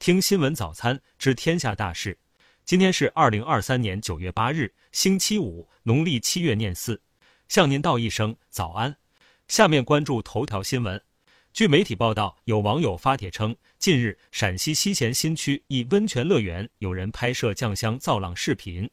[0.00, 2.18] 听新闻早餐知天下大事。
[2.64, 7.02] 今天是二零二三年九月八日，星期五，农历七月廿四。
[7.48, 8.96] 向您道一声早安。
[9.46, 11.02] 下面关注头条新闻。
[11.52, 18.88] 据媒体报道，有网友发帖称，近日陕西西咸新区一温泉乐园有人拍摄酱香造浪视频。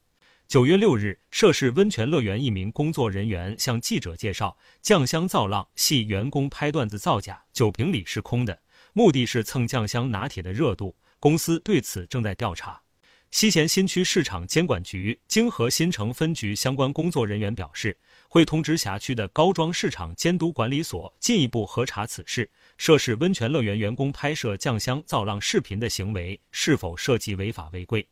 [0.46, 8.60] 九月六日，涉事温泉乐园一名工作人员向记者介绍，酱香造浪系员工拍段子造假，酒瓶里是空的，
[8.98, 10.96] 目的是蹭酱香拿铁的热度。
[11.20, 12.82] 公司对此正在调查。
[13.30, 17.96] 西咸新区市场监管局泾河新城分局相关工作人员表示，
[18.28, 22.50] 会通知辖区的高庄市场监督管理所进一步核查此事。
[22.80, 28.04] 涉事温泉乐园员工拍摄酱香造浪视频的行为是否涉及违法违规？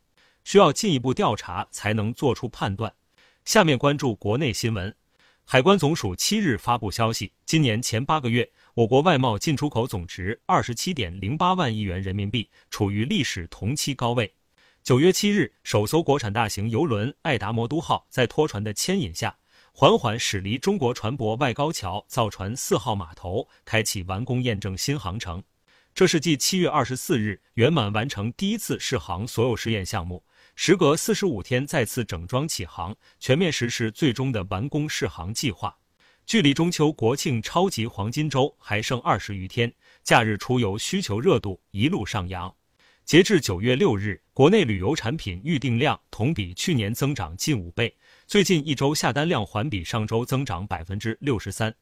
[0.44, 2.94] 需要进一步调查才能做出判断。
[3.44, 4.96] 下面关注国内新闻。
[5.48, 14.34] 海关总署七日发布消息，今年前八个月，我国外贸进出口总值二十七点零八万亿元人民币，处于历史同期高位。
[14.84, 19.38] 九月七日，首艘国产大型邮轮“爱达魔都号”在拖船的牵引下，
[19.72, 25.42] 缓缓驶离中国船舶外高桥造船四号码头，开启完工验证新航程。
[25.94, 30.22] 这是继七月二十四日圆满完成第一次试航所有试验项目。
[30.58, 35.78] 时隔四十五天再次整装起航，全面实施最终的完工试航计划。
[36.26, 39.72] 距离中秋国庆超级黄金周还剩二十余天，
[40.04, 42.52] 假日出游需求热度一路上扬。
[43.04, 51.74] 截至九月六日，国内旅游产品预订量同比去年增长近五倍，最近一周下单量环比上周增长百分之六十三。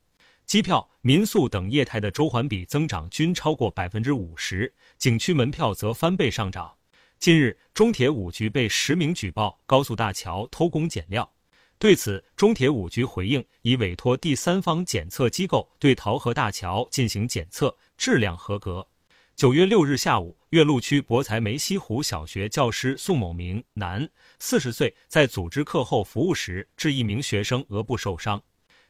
[0.45, 6.75] 机票、民宿等业态的周环比增长均超过百分之五十，景区门票则翻倍上涨。
[7.17, 11.31] 近日，中铁五局被实名举报高速大桥偷工减料。
[11.77, 18.87] 对此，中铁五局回应，已委托第三方检测机构对桃河大桥进行检测，质量合格。
[19.35, 24.07] 九月六日下午，岳麓区博才梅溪湖小学教师宋某明，男，
[24.39, 28.41] 四十岁，在组织课后服务时致一名学生额部受伤。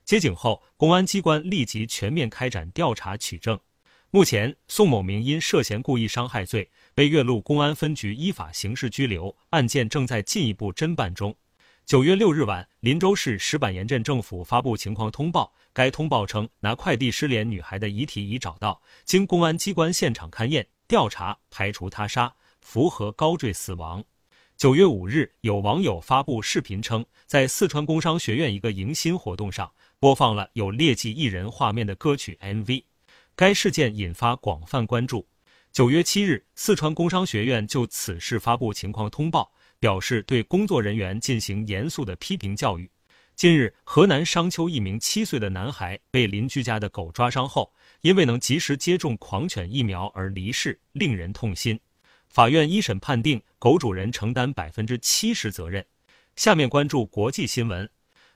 [0.04, 3.58] 接警后，公安机关立即全面开展调查取证。
[4.12, 6.70] 目前，宋某明因涉嫌故意伤害罪。
[6.94, 11.36] 被岳麓公安分局依法刑事拘留，案件正在进一步侦办中。
[11.86, 24.02] 九月六日晚，林州市石板岩镇政府发布情况通报，该通报称，拿快递失联女孩的遗体已找到，经公安机关现场勘验调查，排除他杀，符合高坠死亡。
[24.56, 29.70] 九月五日，有网友发布视频称，在四川工商学院一个迎新活动上，
[30.00, 32.86] 播放了有劣迹艺人画面的歌曲 MV，
[33.36, 35.28] 该事件引发广泛关注。
[35.74, 39.52] 九月七日，四川工商学院就此事发布情况通报，
[39.84, 42.90] 表示对工作人员进行严肃的批评教育。
[43.36, 51.78] 近日，河南商丘一名七岁的男孩被邻居家的狗抓伤后，因未能及时接种狂犬疫苗而离世，令人痛心。
[52.30, 55.86] 法院一审判定狗主人承担百分之七十责任。
[56.38, 57.90] 下面关注国际新闻。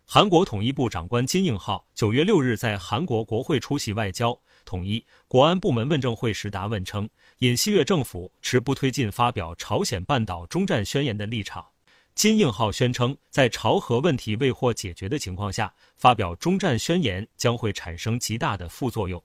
[0.09, 7.09] 韩国统一部长官金应浩九月六日在韩国国会出席外交、统一、国安部门问政会时答问称，
[7.39, 11.65] 尹锡悦政府持不推进发表朝鲜半岛终战宣言的立场。
[12.15, 19.21] 金应浩宣称，在朝核问题未获解决的情况下，发表终战宣言将会产生极大的副作用。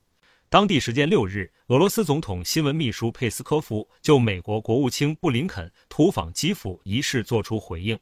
[0.49, 7.97] 当地时间六日，俄罗斯总统新闻秘书佩斯科夫就美国国务卿布林肯突访基辅一事作出回应。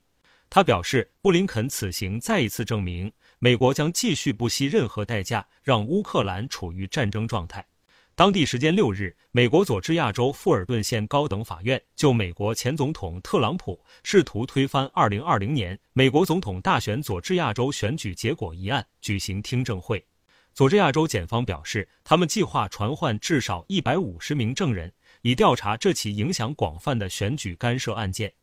[0.53, 7.65] 他表示，布林肯此行再一次证明，美国将继续不惜任何代价让乌克兰处于战争状态。
[8.15, 20.05] 当地时间六日，美国佐治亚州富尔顿县高等法院就美国前总统特朗普试图推翻2020年美国总统大选佐治亚州选举结果一案举行听证会。
[20.53, 24.91] 佐治亚州检方表示，他们计划传唤至少150名证人，
[25.21, 28.33] 以调查这起影响广泛的选举干涉案件。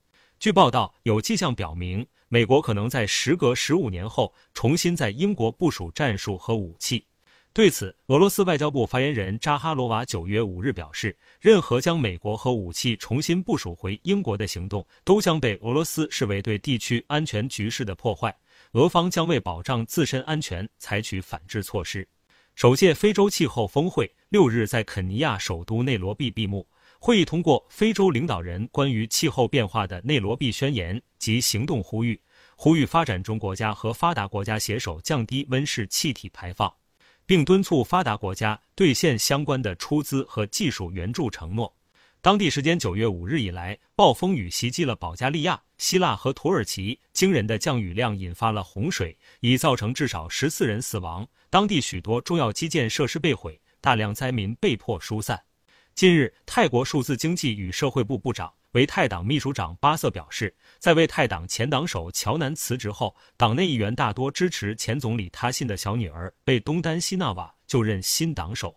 [0.40, 7.04] 据报道，有迹象表明，美国可能在时隔十五年后重新在英国部署战术和武器。
[7.52, 18.32] 对此，俄罗斯外交部发言人扎哈罗娃九月五日表示，任何将美国和武器重新部署回英国的行动，都将被俄罗斯视为对地区安全局势的破坏。
[18.74, 22.06] 俄方将为保障自身安全采取反制措施。
[22.54, 26.64] 首届非洲气候峰会六日在肯尼亚首都内罗毕闭幕。
[27.00, 32.20] 会议通过非洲领导人关于气候变化的内罗毕宣言及行动呼吁，
[32.56, 36.72] 呼吁发展中国家和发达国家携手降低温室气体排放，
[37.24, 41.72] 并敦促发达国家兑现相关的出资和技术援助承诺。
[42.20, 55.40] 当地时间九月五日以来，暴风雨袭击了保加利亚、希腊和土耳其，惊人的降雨量引发了洪水，已造成至少十四人死亡，当地许多重要基建设施被毁，大量灾民被迫疏散。
[55.98, 68.76] 近日，泰国数字经济与社会部部长、为泰党秘书长巴瑟表示，在为泰党前党首乔南辞职后，党内议员大多支持前总理他信的小女儿贝东丹西纳瓦就任新党首。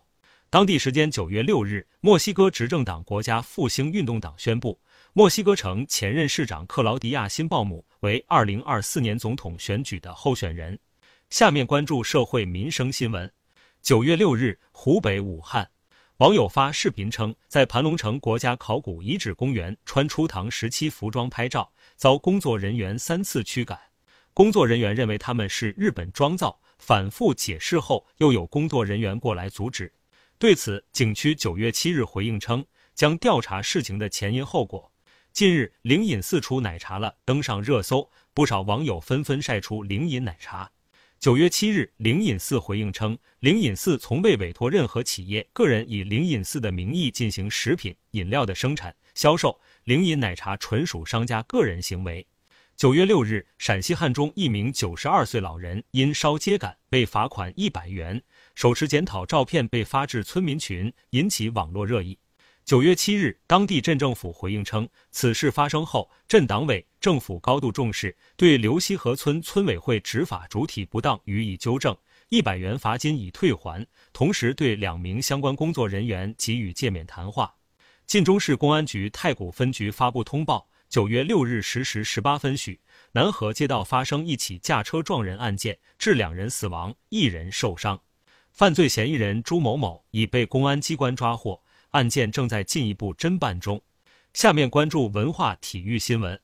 [0.50, 4.76] 当地时间九月六日，墨西哥执政党国家复兴运动党宣布，
[5.12, 10.76] 墨西哥城前任市长克劳迪亚辛鲍姆为二零二四年总统选举的候选人。
[11.30, 13.32] 下面关注社会民生新闻。
[13.80, 15.70] 九月六日，湖北武汉。
[16.18, 23.76] 网友发视频称，在盘龙城国家考古遗址公园穿初唐时期服装拍照，遭工作人员三次驱赶。
[24.32, 29.92] 工作人员认为他们是日本装造，反复解释后，又有工作人员过来阻止。
[30.38, 32.64] 对此，景区九月七日回应称，
[32.94, 34.92] 将调查事情的前因后果。
[35.32, 40.70] 近日，灵隐寺出奶茶了，登上热搜，不少网友纷纷晒出灵隐奶茶。
[41.22, 49.56] 九月七日，灵隐寺回应称，灵隐寺从未委托任何企业、个人以灵隐寺的名义进行食品、饮料的生产、销售。
[49.84, 52.26] 灵隐奶茶纯属商家个人行为。
[52.74, 58.20] 九月六日，陕西汉中一名九十二岁老人因烧秸秆被罚款一百元，
[58.56, 62.18] 手持检讨照片被发至村民群，引起网络热议。
[62.64, 71.94] 九月七日，当地镇政府回应称，此事发生后，镇党委政府高度重视，对刘溪河村村委会执法主体不当予以纠正，
[72.28, 77.52] 一百元罚金已退还，同时对两名相关工作人员给予诫勉谈话。
[78.06, 82.80] 晋中市公安局太谷分局发布通报：九月六日十时十八分许，
[83.10, 88.00] 南河街道发生一起驾车撞人案件，致两人死亡，一人受伤，
[88.52, 91.60] 犯罪嫌疑人朱某某已被公安机关抓获。
[91.92, 93.80] 案件正在进一步侦办中。
[94.34, 96.38] 下面关注文化体育新闻。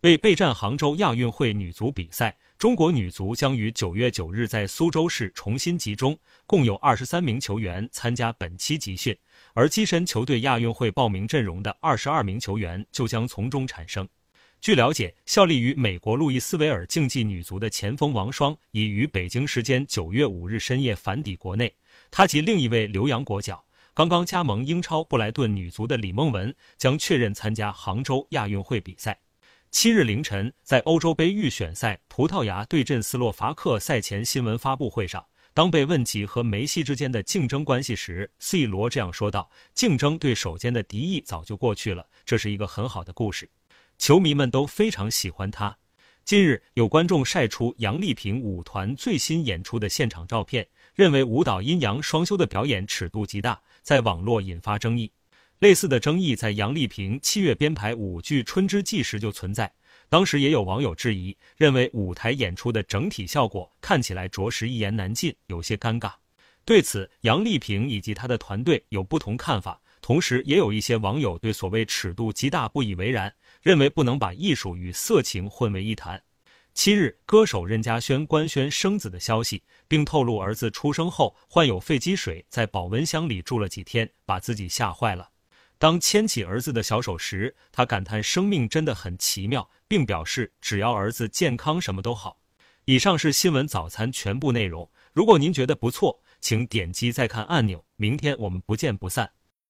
[0.00, 9.16] 为备战杭州亚运会女足比赛，中国女足将于九月九日在苏州市重新集中，共有二十三名球员参加本期集训，
[9.54, 14.08] 而跻身球队亚运会报名阵容的二十二名球员就将从中产生。
[14.60, 21.72] 据了解，效力于美国路易斯维尔竞技女足的前锋王霜已于北京时间九月五日深夜返抵国内，
[22.10, 23.64] 她及另一位留洋国脚。
[23.94, 29.20] 刚刚加盟英超布莱顿女足的李梦雯将确认参加杭州亚运会比赛。
[29.70, 43.50] 七日凌晨，在欧洲杯预选赛葡萄牙对阵斯洛伐克赛前新闻发布会上，当被问及和梅西之间的竞争关系时，C 罗这样说道：“竞争对手间的敌意早就过去了，这是一个很好的故事，
[43.98, 45.76] 球迷们都非常喜欢他。”
[46.24, 53.60] 近日，有观众晒出杨丽萍舞团最新演出的现场照片，认为舞蹈阴阳双修的表演尺度极大。
[53.82, 55.10] 在网络引发争议，
[55.58, 59.72] 类似的争议在杨丽萍七月编排舞剧《春之祭》时就存在。
[60.08, 66.12] 当时也有网友质疑，认为舞台演出的整体效果看起来着实一言难尽，有些尴尬。
[66.64, 69.80] 对此，杨丽萍以及她的团队有不同看法。
[70.00, 76.22] 同时，也有一些网友对所谓尺度极大不以为然，认为不能把艺术与色情混为一谈。
[76.74, 85.30] 七日，歌手任嘉萱官宣生子的消息，并透露儿子出生后患有肺积水，在保温箱里住了几天，把自己吓坏了。
[85.76, 92.38] 当牵起儿子的小手时，他感叹生命真的很奇妙，并表示只要儿子健康，什么都好。
[92.86, 94.90] 以上是新闻早餐全部内容。
[95.12, 97.84] 如果您觉得不错，请点击再看按钮。
[97.96, 99.30] 明天我们不见不散。